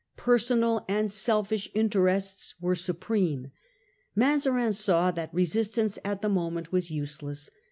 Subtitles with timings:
[0.17, 3.51] Personal and selfish in terests were supreme.
[4.15, 7.51] Mazarin saw that resistance at the moment was useless.